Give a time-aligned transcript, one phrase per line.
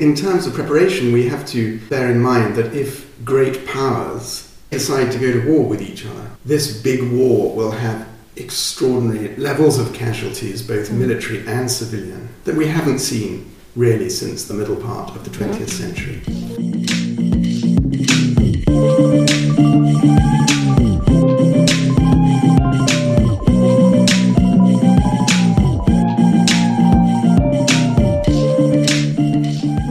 [0.00, 5.12] In terms of preparation, we have to bear in mind that if great powers decide
[5.12, 9.92] to go to war with each other, this big war will have extraordinary levels of
[9.92, 10.96] casualties, both mm.
[10.96, 15.68] military and civilian, that we haven't seen really since the middle part of the 20th
[15.68, 16.99] century.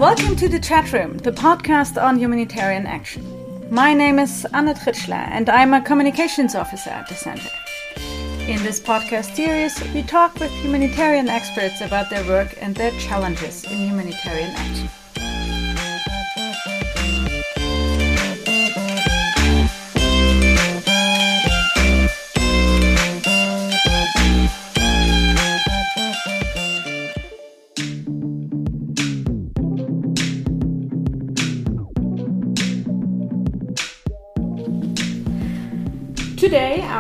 [0.10, 3.24] Welcome to the CHAtroom, the podcast on humanitarian action.
[3.70, 7.52] My name is Anna Tritschler, and I'm a communications officer at the center.
[8.52, 13.66] In this podcast series, we talk with humanitarian experts about their work and their challenges
[13.66, 14.90] in humanitarian action.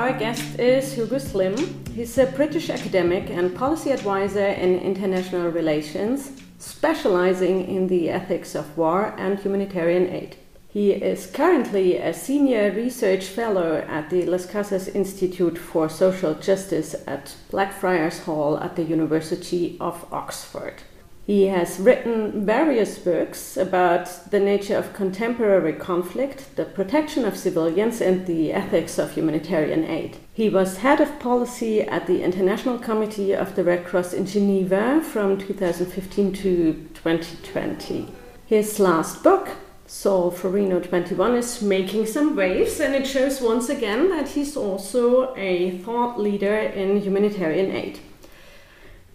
[0.09, 1.55] Our guest is Hugo Slim.
[1.93, 8.75] He's a British academic and policy advisor in international relations, specializing in the ethics of
[8.75, 10.35] war and humanitarian aid.
[10.67, 16.95] He is currently a senior research fellow at the Las Casas Institute for Social Justice
[17.05, 20.81] at Blackfriars Hall at the University of Oxford.
[21.29, 28.01] He has written various books about the nature of contemporary conflict, the protection of civilians,
[28.01, 30.17] and the ethics of humanitarian aid.
[30.33, 35.01] He was head of policy at the International Committee of the Red Cross in Geneva
[35.01, 38.07] from 2015 to 2020.
[38.47, 39.49] His last book,
[39.87, 45.77] Solferino 21, is making some waves, and it shows once again that he's also a
[45.77, 47.99] thought leader in humanitarian aid.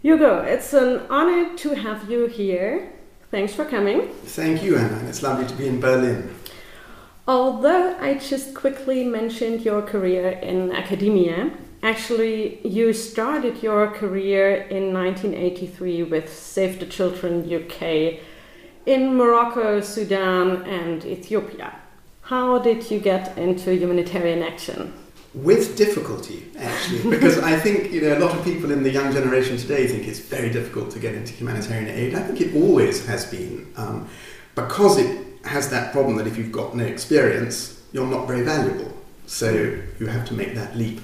[0.05, 2.93] Hugo, it's an honor to have you here.
[3.31, 4.09] Thanks for coming.
[4.27, 4.99] Thank you, Anna.
[5.09, 6.29] It's lovely to be in Berlin.
[7.27, 14.93] Although I just quickly mentioned your career in academia, actually, you started your career in
[14.93, 18.21] 1983 with Save the Children UK
[18.85, 21.77] in Morocco, Sudan, and Ethiopia.
[22.21, 24.93] How did you get into humanitarian action?
[25.35, 29.13] With difficulty, actually, because I think you know a lot of people in the young
[29.13, 32.15] generation today think it's very difficult to get into humanitarian aid.
[32.15, 34.09] I think it always has been, um,
[34.55, 38.93] because it has that problem that if you've got no experience, you're not very valuable.
[39.27, 39.51] So
[39.99, 41.01] you have to make that leap.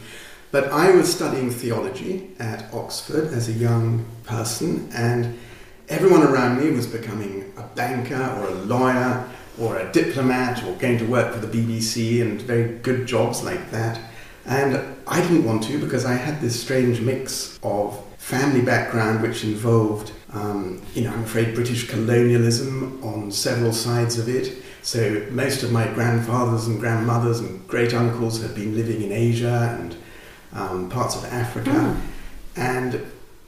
[0.53, 5.39] But I was studying theology at Oxford as a young person, and
[5.89, 10.99] everyone around me was becoming a banker or a lawyer or a diplomat or going
[10.99, 14.01] to work for the BBC and very good jobs like that.
[14.47, 19.45] And I didn't want to because I had this strange mix of family background which
[19.45, 24.63] involved, um, you know, I'm afraid British colonialism on several sides of it.
[24.83, 29.77] So most of my grandfathers and grandmothers and great uncles had been living in Asia
[29.79, 29.97] and
[30.53, 31.71] um, parts of Africa.
[31.71, 32.01] Mm.
[32.57, 33.07] And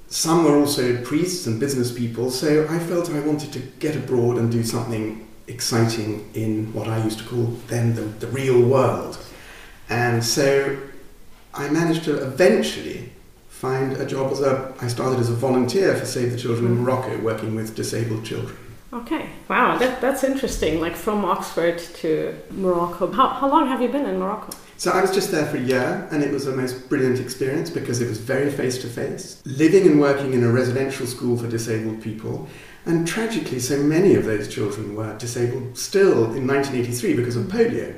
[0.09, 4.37] some were also priests and business people, so I felt I wanted to get abroad
[4.37, 9.19] and do something exciting in what I used to call then the, the real world.
[9.93, 10.79] And so
[11.53, 13.13] I managed to eventually
[13.51, 14.73] find a job as a.
[14.81, 16.79] I started as a volunteer for Save the Children in.
[16.83, 18.57] Morocco, working with disabled children.
[18.95, 20.81] Okay, wow, that, that's interesting.
[20.81, 23.13] Like from Oxford to Morocco.
[23.13, 24.57] How, how long have you been in Morocco?
[24.79, 27.69] So I was just there for a year, and it was a most brilliant experience
[27.69, 29.43] because it was very face to face.
[29.45, 32.49] Living and working in a residential school for disabled people,
[32.87, 37.95] and tragically, so many of those children were disabled still in 1983 because of polio.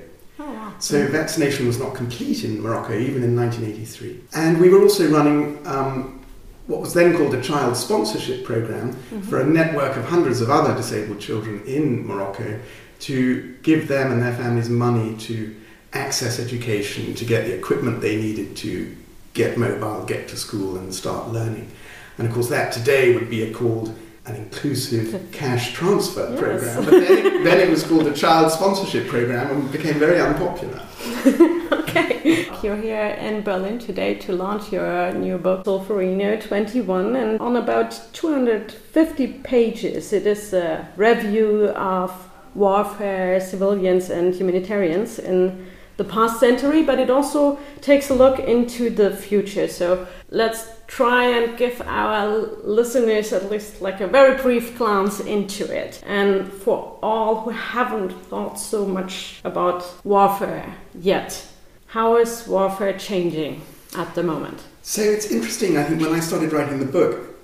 [0.79, 4.21] So vaccination was not complete in Morocco, even in 1983.
[4.35, 6.25] And we were also running um,
[6.67, 9.21] what was then called a child sponsorship program mm-hmm.
[9.23, 12.61] for a network of hundreds of other disabled children in Morocco
[13.01, 15.55] to give them and their families money to
[15.93, 18.97] access education, to get the equipment they needed to
[19.35, 21.71] get mobile, get to school, and start learning.
[22.19, 23.97] And of course, that today would be called
[24.27, 26.39] an inclusive cash transfer yes.
[26.39, 26.85] program.
[26.85, 30.81] But then it, then it, was called a child sponsorship program and became very unpopular.
[31.73, 32.47] okay.
[32.63, 38.01] You're here in Berlin today to launch your new book, Solferino 21, and on about
[38.15, 45.67] 250 pages, it is a review of warfare, civilians, and humanitarians in
[45.97, 49.69] the past century, but it also takes a look into the future.
[49.69, 52.29] So let's try and give our
[52.63, 56.03] listeners at least like a very brief glance into it.
[56.07, 61.47] And for all who haven't thought so much about warfare yet,
[61.87, 63.63] how is warfare changing
[63.97, 64.63] at the moment?
[64.83, 67.35] So it's interesting, I think, when I started writing the book,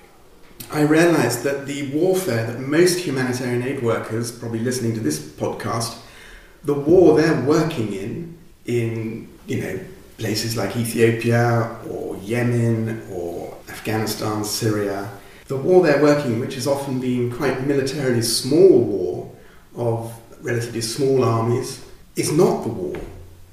[0.72, 5.98] I realized that the warfare that most humanitarian aid workers, probably listening to this podcast,
[6.62, 9.81] the war they're working in, in, you know,
[10.20, 15.11] places like Ethiopia or Yemen or Afghanistan, Syria,
[15.49, 19.32] the war they're working, which has often been quite militarily small war
[19.75, 20.12] of
[20.43, 21.84] relatively small armies,
[22.17, 23.00] is not the war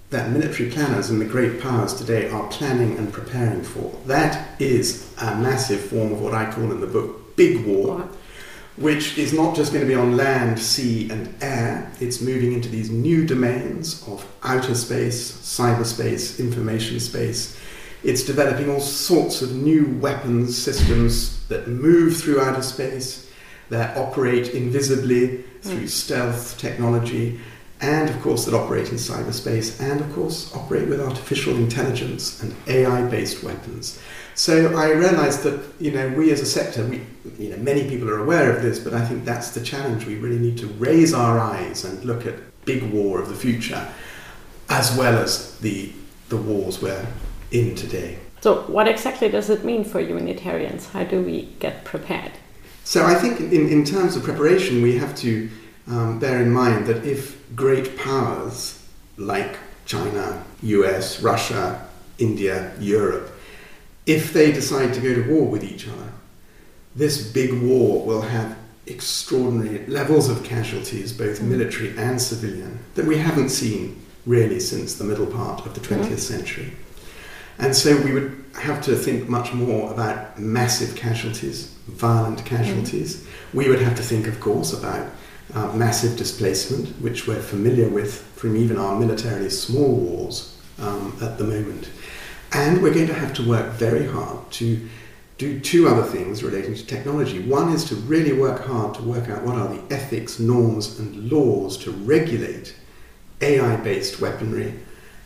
[0.09, 3.93] that military planners and the great powers today are planning and preparing for.
[4.05, 8.07] That is a massive form of what I call in the book big war,
[8.77, 11.91] which is not just going to be on land, sea, and air.
[11.99, 17.59] It's moving into these new domains of outer space, cyberspace, information space.
[18.03, 23.29] It's developing all sorts of new weapons systems that move through outer space,
[23.69, 25.89] that operate invisibly through mm.
[25.89, 27.39] stealth technology
[27.81, 32.55] and of course that operate in cyberspace, and of course operate with artificial intelligence and
[32.67, 33.99] AI-based weapons.
[34.37, 37.01] So I realised that you know we as a sector, we
[37.39, 40.05] you know many people are aware of this, but I think that's the challenge.
[40.05, 43.91] We really need to raise our eyes and look at big war of the future,
[44.69, 45.91] as well as the
[46.29, 47.07] the wars we're
[47.51, 48.19] in today.
[48.41, 50.85] So what exactly does it mean for humanitarians?
[50.89, 52.33] How do we get prepared?
[52.83, 55.49] So I think in, in terms of preparation, we have to
[55.87, 58.85] um, bear in mind that if great powers
[59.17, 59.57] like
[59.87, 61.87] China, US, Russia,
[62.19, 63.31] India, Europe,
[64.07, 66.11] if they decide to go to war with each other,
[66.95, 68.57] this big war will have
[68.87, 71.49] extraordinary levels of casualties, both mm.
[71.49, 76.07] military and civilian, that we haven't seen really since the middle part of the 20th
[76.07, 76.17] mm.
[76.17, 76.73] century.
[77.59, 83.17] And so we would have to think much more about massive casualties, violent casualties.
[83.17, 83.27] Mm.
[83.53, 85.11] We would have to think, of course, about
[85.53, 91.37] uh, massive displacement, which we're familiar with from even our militarily small wars um, at
[91.37, 91.89] the moment.
[92.57, 94.89] And we're going to have to work very hard to
[95.37, 97.37] do two other things relating to technology.
[97.37, 101.31] One is to really work hard to work out what are the ethics, norms, and
[101.31, 102.75] laws to regulate
[103.41, 104.73] AI based weaponry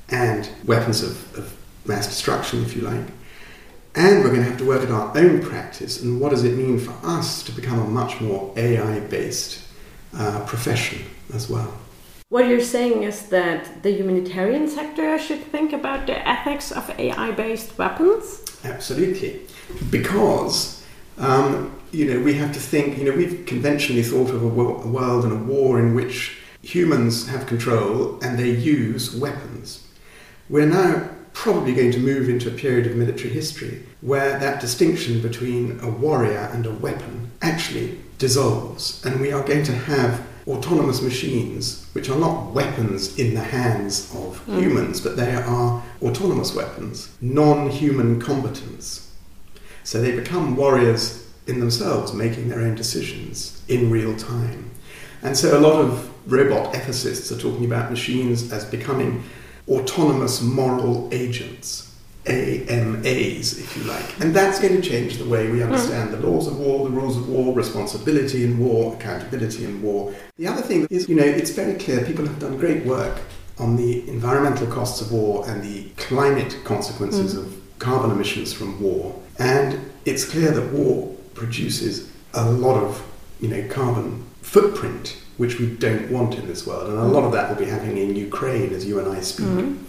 [0.10, 1.56] and weapons of, of
[1.86, 3.06] mass destruction, if you like.
[3.96, 6.58] And we're going to have to work at our own practice and what does it
[6.58, 9.64] mean for us to become a much more AI based
[10.14, 11.81] uh, profession as well.
[12.32, 17.32] What you're saying is that the humanitarian sector should think about the ethics of AI
[17.32, 18.42] based weapons?
[18.64, 19.42] Absolutely.
[19.90, 20.82] Because,
[21.18, 24.78] um, you know, we have to think, you know, we've conventionally thought of a, wo-
[24.82, 29.86] a world and a war in which humans have control and they use weapons.
[30.48, 35.22] We're now probably going to move into a period of military history where that distinction
[35.22, 41.02] between a warrior and a weapon actually dissolves, and we are going to have autonomous
[41.02, 44.60] machines, which are not weapons in the hands of mm.
[44.60, 49.12] humans, but they are autonomous weapons, non human combatants.
[49.84, 54.72] So they become warriors in themselves, making their own decisions in real time.
[55.24, 59.24] And so a lot of robot ethicists are talking about machines as becoming
[59.68, 61.91] autonomous moral agents
[62.28, 64.20] AMAs, if you like.
[64.20, 66.20] And that's going to change the way we understand mm.
[66.20, 70.14] the laws of war, the rules of war, responsibility in war, accountability in war.
[70.38, 73.20] The other thing is, you know, it's very clear people have done great work
[73.58, 77.40] on the environmental costs of war and the climate consequences mm.
[77.40, 79.20] of carbon emissions from war.
[79.40, 83.04] And it's clear that war produces a lot of,
[83.40, 86.88] you know, carbon footprint which we don't want in this world.
[86.88, 89.48] And a lot of that will be happening in Ukraine as you and I speak.
[89.48, 89.80] Mm.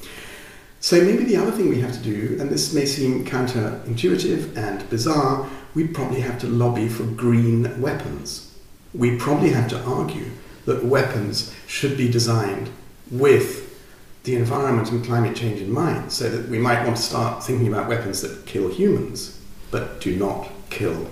[0.82, 4.90] So maybe the other thing we have to do, and this may seem counterintuitive and
[4.90, 8.52] bizarre, we probably have to lobby for green weapons.
[8.92, 10.32] We probably have to argue
[10.64, 12.68] that weapons should be designed
[13.12, 13.80] with
[14.24, 17.68] the environment and climate change in mind, so that we might want to start thinking
[17.68, 21.06] about weapons that kill humans, but do not kill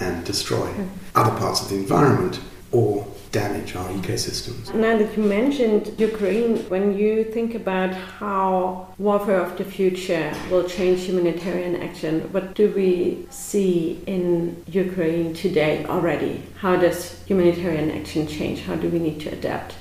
[0.00, 0.88] and destroy mm.
[1.14, 2.40] other parts of the environment
[2.72, 4.74] or damage our ecosystems.
[4.74, 10.64] Now that you mentioned Ukraine, when you think about how warfare of the future will
[10.64, 16.42] change humanitarian action, what do we see in Ukraine today already?
[16.56, 18.60] How does humanitarian action change?
[18.62, 19.74] How do we need to adapt?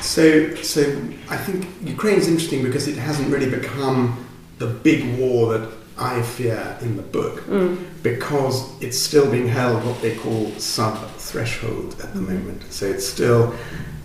[0.00, 0.80] So, so
[1.28, 4.26] I think Ukraine is interesting because it hasn't really become
[4.58, 7.84] the big war that I fear in the book mm.
[8.02, 12.28] because it's still being held what they call sub threshold at the mm.
[12.28, 12.72] moment.
[12.72, 13.54] So it's still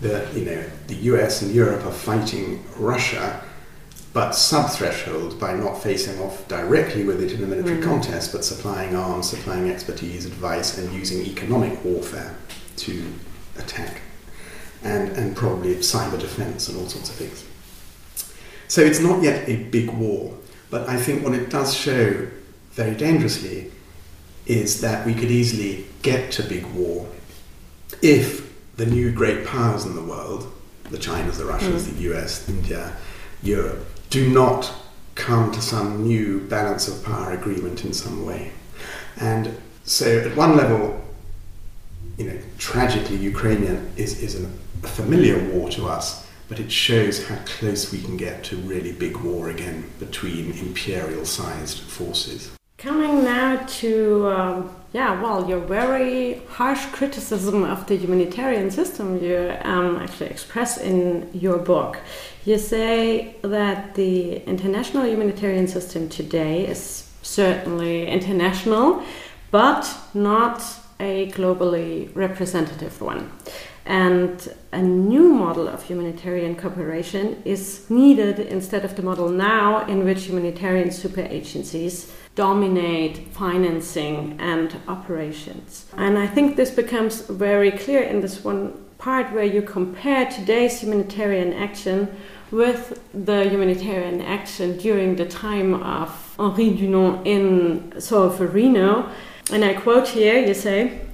[0.00, 3.42] the you know the US and Europe are fighting Russia,
[4.12, 7.84] but sub threshold by not facing off directly with it in a military mm.
[7.84, 12.36] contest, but supplying arms, supplying expertise, advice, and using economic warfare
[12.76, 13.12] to
[13.56, 14.02] attack,
[14.82, 17.44] and and probably cyber defense and all sorts of things.
[18.68, 20.34] So it's not yet a big war.
[20.70, 22.26] But I think what it does show
[22.72, 23.70] very dangerously
[24.46, 27.08] is that we could easily get to big war
[28.02, 30.52] if the new great powers in the world,
[30.90, 31.96] the Chinas, the Russians, mm.
[31.96, 32.96] the US, India,
[33.42, 34.72] Europe, do not
[35.14, 38.52] come to some new balance of power agreement in some way.
[39.20, 41.04] And so, at one level,
[42.16, 44.48] you know, tragically, Ukrainian is, is a
[44.86, 49.16] familiar war to us, but it shows how close we can get to really big
[49.18, 52.50] war again between imperial sized forces.
[52.78, 59.52] Coming now to, um, yeah, well, your very harsh criticism of the humanitarian system you
[59.62, 61.98] um, actually express in your book.
[62.44, 69.02] You say that the international humanitarian system today is certainly international,
[69.50, 70.62] but not
[71.00, 73.30] a globally representative one.
[73.88, 80.04] And a new model of humanitarian cooperation is needed instead of the model now in
[80.04, 85.86] which humanitarian super agencies dominate financing and operations.
[85.96, 90.80] And I think this becomes very clear in this one part where you compare today's
[90.80, 92.14] humanitarian action
[92.50, 99.10] with the humanitarian action during the time of Henri Dunant in Solferino.
[99.50, 101.07] And I quote here you say,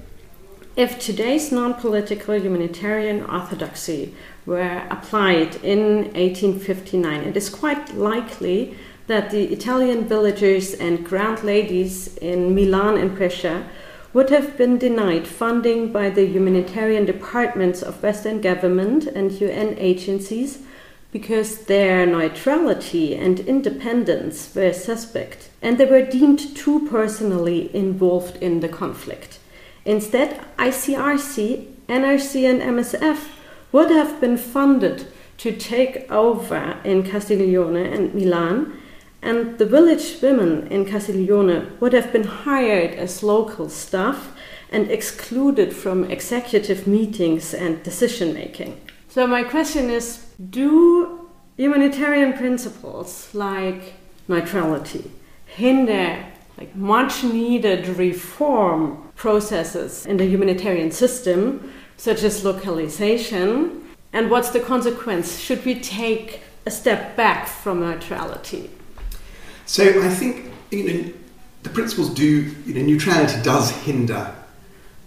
[0.75, 4.13] if today's non political humanitarian orthodoxy
[4.45, 8.77] were applied in 1859, it is quite likely
[9.07, 13.69] that the Italian villagers and grand ladies in Milan and Brescia
[14.13, 20.59] would have been denied funding by the humanitarian departments of Western government and UN agencies
[21.11, 28.59] because their neutrality and independence were suspect and they were deemed too personally involved in
[28.59, 29.39] the conflict.
[29.85, 33.27] Instead, ICRC, NRC, and MSF
[33.71, 38.73] would have been funded to take over in Castiglione and Milan,
[39.21, 44.35] and the village women in Castiglione would have been hired as local staff
[44.71, 48.79] and excluded from executive meetings and decision making.
[49.09, 53.93] So, my question is do humanitarian principles like
[54.27, 55.11] neutrality
[55.45, 56.25] hinder
[56.57, 63.83] like much needed reform processes in the humanitarian system, such as localization?
[64.13, 65.39] And what's the consequence?
[65.39, 68.69] Should we take a step back from neutrality?
[69.65, 71.13] So I think you know
[71.63, 72.25] the principles do
[72.65, 74.33] you know neutrality does hinder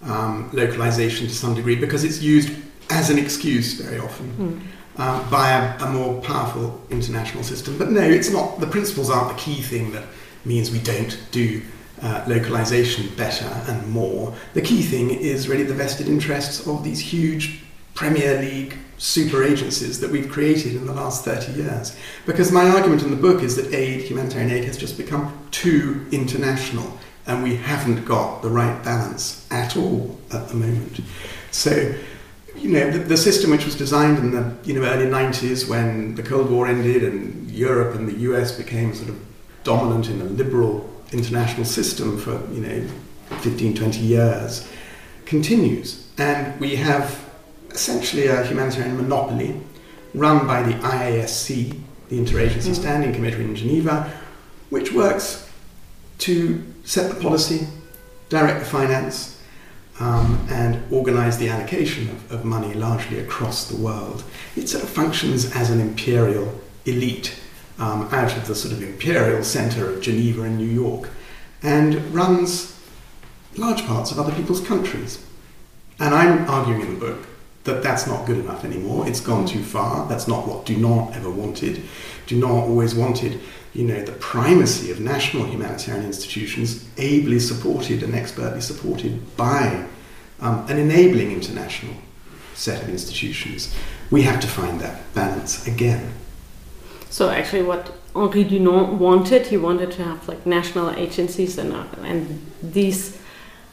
[0.02, 2.50] um, localization to some degree because it's used
[2.90, 4.30] as an excuse very often.
[4.32, 4.60] Mm.
[5.00, 7.78] Um, by a, a, more powerful international system.
[7.78, 8.58] But no, it's not.
[8.58, 10.02] The principles aren't the key thing that
[10.48, 11.62] means we don't do
[12.02, 14.34] uh, localization better and more.
[14.54, 17.62] The key thing is really the vested interests of these huge
[17.94, 21.96] Premier League super agencies that we've created in the last 30 years.
[22.26, 26.06] Because my argument in the book is that aid, humanitarian aid, has just become too
[26.10, 31.00] international and we haven't got the right balance at all at the moment.
[31.50, 31.94] So,
[32.56, 36.14] you know, the, the, system which was designed in the you know, early 90s when
[36.14, 39.16] the Cold War ended and Europe and the US became sort of
[39.64, 42.88] dominant in a liberal international system for you know
[43.40, 44.68] 15, 20 years
[45.26, 46.08] continues.
[46.18, 47.24] And we have
[47.70, 49.60] essentially a humanitarian monopoly
[50.14, 52.74] run by the IASC, the Interagency mm.
[52.74, 54.10] Standing Committee in Geneva,
[54.70, 55.48] which works
[56.18, 57.66] to set the policy,
[58.28, 59.40] direct the finance,
[60.00, 64.24] um, and organize the allocation of, of money largely across the world.
[64.56, 67.38] It sort of functions as an imperial elite
[67.78, 71.10] um, out of the sort of imperial centre of Geneva and New York
[71.62, 72.78] and runs
[73.56, 75.24] large parts of other people's countries.
[75.98, 77.26] And I'm arguing in the book
[77.64, 79.06] that that's not good enough anymore.
[79.06, 80.08] It's gone too far.
[80.08, 81.82] That's not what Dunant ever wanted.
[82.26, 83.40] Dunant always wanted,
[83.74, 89.84] you know, the primacy of national humanitarian institutions, ably supported and expertly supported by
[90.40, 91.94] um, an enabling international
[92.54, 93.74] set of institutions.
[94.10, 96.12] We have to find that balance again.
[97.10, 101.84] So actually, what Henri Dunant wanted, he wanted to have like national agencies, and uh,
[102.02, 103.18] and these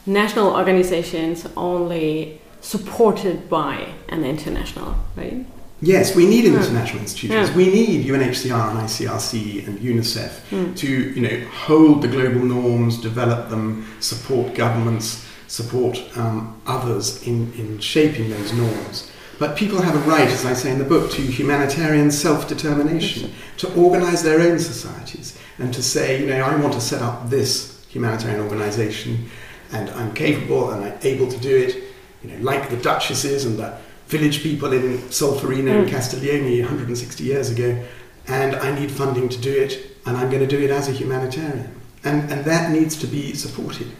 [0.05, 5.45] national organizations only supported by an international, right?
[5.81, 7.49] Yes, we need international institutions.
[7.49, 7.55] Yeah.
[7.55, 10.75] We need UNHCR and ICRC and UNICEF mm.
[10.77, 17.53] to, you know, hold the global norms, develop them, support governments, support um, others in,
[17.53, 19.11] in shaping those norms.
[19.37, 23.33] But people have a right, as I say in the book, to humanitarian self determination,
[23.57, 27.29] to organize their own societies, and to say, you know, I want to set up
[27.29, 29.29] this humanitarian organization,
[29.71, 31.83] and I'm capable and I'm able to do it,
[32.23, 33.77] you know, like the duchesses and the
[34.07, 35.81] village people in Solferino mm.
[35.81, 37.83] and Castiglione 160 years ago,
[38.27, 40.91] and I need funding to do it, and I'm going to do it as a
[40.91, 41.81] humanitarian.
[42.03, 43.91] And, and that needs to be supported.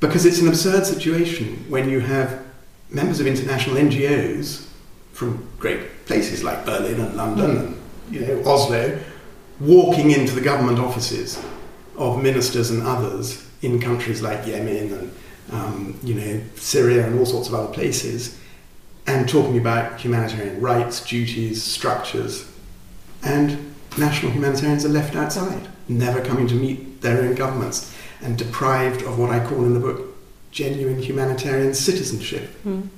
[0.00, 2.42] Because it's an absurd situation when you have
[2.90, 4.66] members of international NGOs
[5.12, 8.98] from great places like Berlin and London and you know, Oslo
[9.60, 11.42] walking into the government offices
[11.96, 15.14] of ministers and others in countries like Yemen and
[15.52, 18.38] um, you know, Syria and all sorts of other places
[19.06, 22.50] and talking about humanitarian rights, duties, structures.
[23.22, 29.02] And national humanitarians are left outside, never coming to meet their own governments and deprived
[29.02, 30.09] of what I call in the book
[30.50, 32.50] genuine humanitarian citizenship.
[32.64, 32.88] Mm.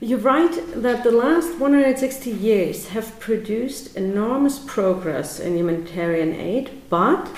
[0.00, 7.30] You write that the last 160 years have produced enormous progress in humanitarian aid, but,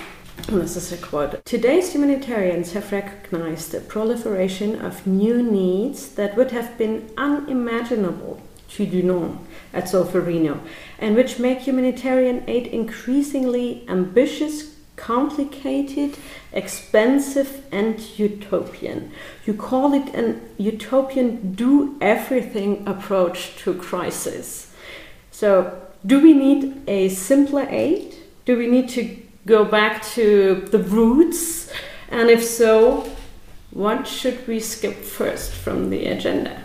[0.49, 6.53] this is a quote, today's humanitarians have recognized the proliferation of new needs that would
[6.53, 8.41] have been unimaginable
[8.71, 9.39] to Dunant
[9.75, 10.61] at Solferino,
[10.99, 16.17] and which make humanitarian aid increasingly ambitious, complicated,
[16.53, 19.13] expensive, and utopian.
[19.45, 24.73] You call it an utopian do everything approach to crisis.
[25.31, 28.15] So, do we need a simpler aid?
[28.45, 31.73] Do we need to go back to the roots?
[32.11, 33.11] And if so,
[33.71, 36.64] what should we skip first from the agenda?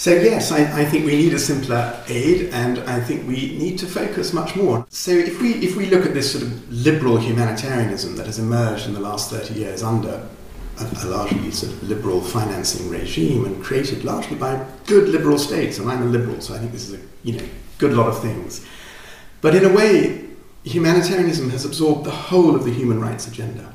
[0.00, 3.78] So, yes, I, I, think we need a simpler aid and I think we need
[3.80, 4.86] to focus much more.
[4.88, 8.86] So, if we, if we look at this sort of liberal humanitarianism that has emerged
[8.86, 10.26] in the last 30 years under
[10.78, 15.76] a, a largely sort of liberal financing regime and created largely by good liberal states,
[15.76, 17.44] and I'm a liberal, so I think this is a you know,
[17.76, 18.64] good lot of things.
[19.42, 20.30] But in a way,
[20.64, 23.74] humanitarianism has absorbed the whole of the human rights agenda.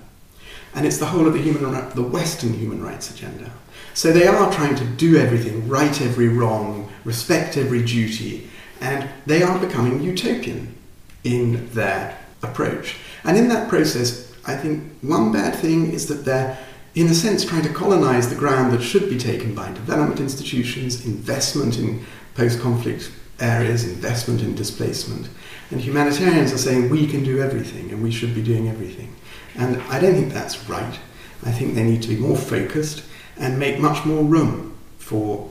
[0.76, 3.52] And it's the whole of the, human, the Western human rights agenda.
[3.94, 8.50] So they are trying to do everything, right every wrong, respect every duty,
[8.82, 10.76] and they are becoming utopian
[11.24, 12.98] in their approach.
[13.24, 16.58] And in that process, I think one bad thing is that they're,
[16.94, 21.06] in a sense, trying to colonize the ground that should be taken by development institutions,
[21.06, 22.06] investment in
[22.36, 25.30] post conflict areas, investment in displacement.
[25.72, 29.16] And humanitarians are saying we can do everything and we should be doing everything.
[29.58, 31.00] And I don't think that's right.
[31.46, 33.04] I think they need to be more focused
[33.38, 35.50] and make much more room for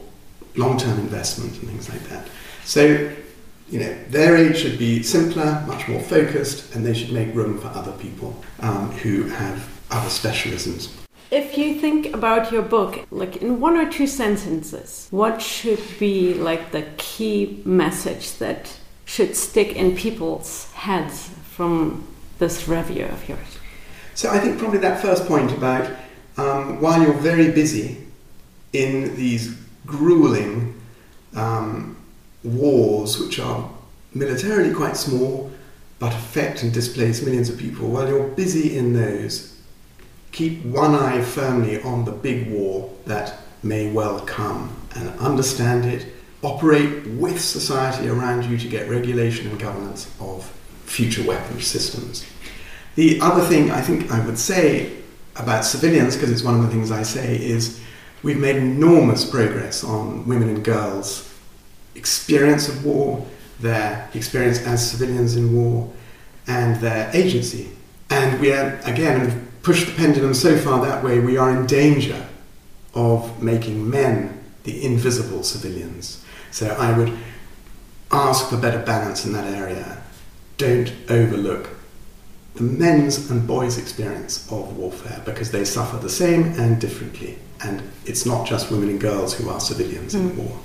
[0.57, 2.29] long term investment and things like that.
[2.65, 3.11] So,
[3.71, 7.59] you know, their aid should be simpler, much more focused, and they should make room
[7.59, 10.91] for other people um, who have other specialisms.
[11.31, 16.35] If you think about your book, like in one or two sentences, what should be
[16.35, 22.07] like the key message that should stick in people's heads from
[22.39, 23.59] this review of yours?
[24.15, 25.91] So I think probably that first point about
[26.37, 27.99] um, while you're very busy
[28.73, 30.81] in these grueling
[31.35, 31.97] um,
[32.43, 33.71] wars, which are
[34.15, 35.51] militarily quite small
[35.99, 39.59] but affect and displace millions of people, while you're busy in those,
[40.33, 46.07] keep one eye firmly on the big war that may well come and understand it,
[46.43, 50.45] operate with society around you to get regulation and governance of
[50.85, 52.27] future weapons systems.
[52.95, 54.97] The other thing I think I would say
[55.37, 57.81] about civilians, because it's one of the things I say, is
[58.23, 61.33] we've made enormous progress on women and girls'
[61.95, 63.27] experience of war,
[63.61, 65.93] their experience as civilians in war,
[66.47, 67.71] and their agency.
[68.11, 72.29] And we are, again, pushed the pendulum so far that way, we are in danger
[72.95, 76.25] of making men the invisible civilians.
[76.51, 77.13] So I would
[78.13, 80.01] ask for better balance in that area.
[80.59, 81.71] Don't overlook
[82.55, 87.39] the men's and boys' experience of warfare because they suffer the same and differently.
[87.63, 90.21] And it's not just women and girls who are civilians mm.
[90.21, 90.59] in war.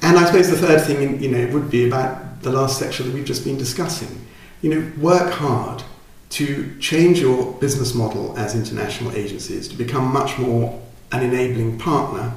[0.00, 3.14] And I suppose the third thing, you know, would be about the last section that
[3.14, 4.26] we've just been discussing.
[4.60, 5.84] You know, work hard
[6.30, 10.80] to change your business model as international agencies to become much more
[11.12, 12.32] an enabling partner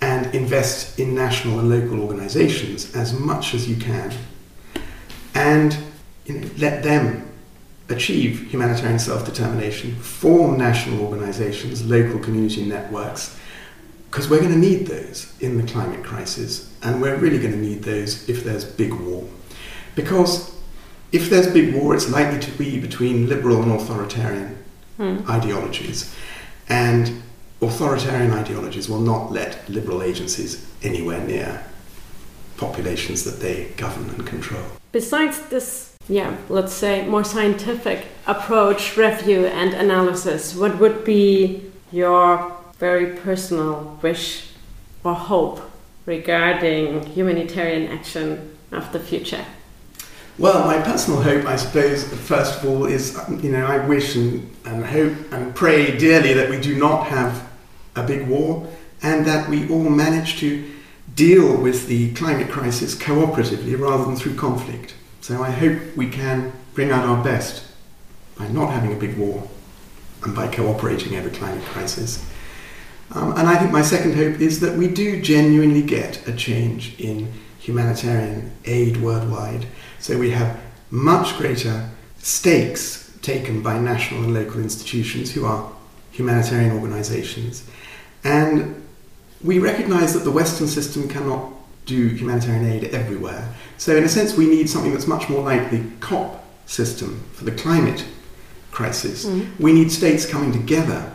[0.00, 4.12] and invest in national and local organizations as much as you can.
[5.34, 5.76] And
[6.24, 7.30] you know, let them
[7.88, 13.38] achieve humanitarian self determination, form national organizations, local community networks,
[14.10, 17.58] because we're going to need those in the climate crisis, and we're really going to
[17.58, 19.24] need those if there's big war.
[19.94, 20.54] Because
[21.12, 24.58] if there's big war, it's likely to be between liberal and authoritarian
[24.98, 25.28] mm.
[25.28, 26.14] ideologies.
[26.68, 27.22] And
[27.60, 31.64] authoritarian ideologies will not let liberal agencies anywhere near
[32.56, 34.64] populations that they govern and control.
[34.92, 42.56] Besides this yeah, let's say, more scientific approach, review, and analysis, what would be your
[42.78, 44.50] very personal wish
[45.02, 45.60] or hope
[46.06, 49.44] regarding humanitarian action of the future?
[50.36, 54.50] Well, my personal hope, I suppose, first of all, is you know I wish and,
[54.64, 57.48] and hope and pray dearly that we do not have
[57.94, 58.66] a big war
[59.00, 60.68] and that we all manage to
[61.14, 64.94] deal with the climate crisis cooperatively rather than through conflict.
[65.24, 67.64] So I hope we can bring out our best
[68.36, 69.48] by not having a big war
[70.22, 72.22] and by cooperating over climate crisis.
[73.10, 77.00] Um, and I think my second hope is that we do genuinely get a change
[77.00, 79.64] in humanitarian aid worldwide.
[79.98, 80.60] So we have
[80.90, 85.72] much greater stakes taken by national and local institutions who are
[86.10, 87.66] humanitarian organizations.
[88.24, 88.86] And
[89.42, 91.50] we recognize that the Western system cannot
[91.86, 93.54] do humanitarian aid everywhere.
[93.84, 97.44] So, in a sense, we need something that's much more like the COP system for
[97.44, 98.02] the climate
[98.70, 99.26] crisis.
[99.26, 99.60] Mm.
[99.60, 101.12] We need states coming together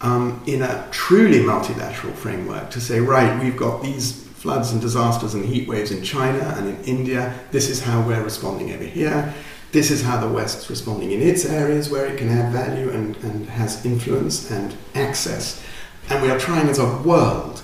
[0.00, 5.34] um, in a truly multilateral framework to say, right, we've got these floods and disasters
[5.34, 7.38] and heat waves in China and in India.
[7.52, 9.32] This is how we're responding over here.
[9.70, 13.16] This is how the West's responding in its areas where it can add value and,
[13.18, 15.62] and has influence and access.
[16.10, 17.62] And we are trying as a world,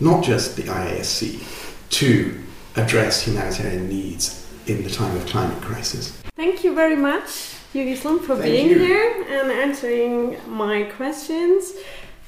[0.00, 2.40] not just the IASC, to
[2.76, 6.20] address humanitarian needs in the time of climate crisis.
[6.36, 8.78] Thank you very much, Hugo for Thank being you.
[8.78, 11.72] here and answering my questions.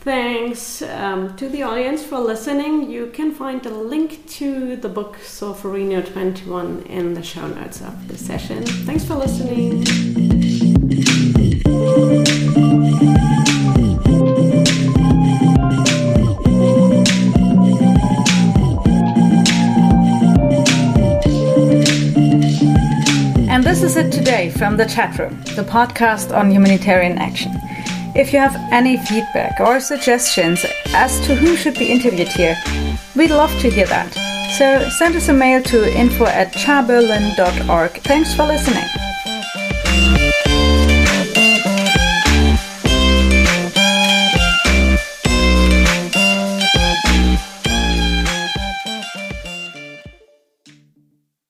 [0.01, 2.91] Thanks um, to the audience for listening.
[2.91, 8.09] You can find a link to the book Solferino 21 in the show notes of
[8.09, 8.65] this session.
[8.65, 10.52] Thanks for listening.
[24.63, 27.51] From the CHAtroom, the podcast on humanitarian action.
[28.15, 32.57] If you have any feedback or suggestions as to who should be interviewed here,
[33.17, 34.13] we'd love to hear that.
[34.57, 37.91] So send us a mail to info at chaberlin.org.
[38.03, 38.87] Thanks for listening.